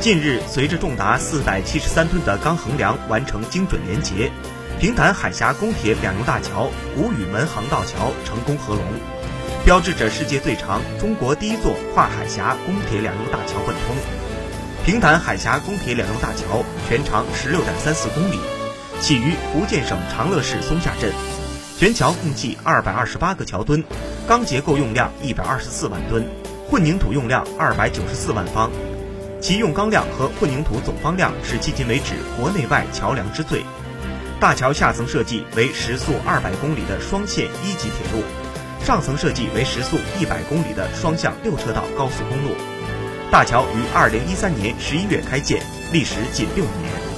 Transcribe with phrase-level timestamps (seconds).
[0.00, 4.32] 近日，随着重达四百七十三吨的钢横梁完成精准连接，
[4.80, 8.82] 平潭海峡公铁两用大桥古宇门航道桥成功合龙，
[9.62, 13.94] 标志着世界最长、中国第一座跨海峡公铁两用大桥贯通。
[14.86, 18.40] 平潭海峡公铁两用大桥全长十六点三四公里，
[19.02, 21.12] 起于福建省长乐市松下镇，
[21.78, 23.84] 全桥共计二百二十八个桥墩，
[24.26, 26.26] 钢结构用量一百二十四万吨，
[26.70, 28.70] 混凝土用量二百九十四万方。
[29.40, 33.64] 其用钢量和混凝土总方量是迄今为止国内外桥梁之最。
[34.38, 38.22] 大桥下层设计为时速二百公里的双线一级铁路，
[38.84, 42.54] 上层设计为时速一百公里的双向六车道高速公路。
[43.30, 45.62] 大桥于二零一三年十一月开建，
[45.92, 47.09] 历时仅六年。